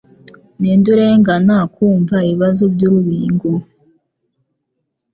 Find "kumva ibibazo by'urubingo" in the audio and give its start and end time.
1.73-3.51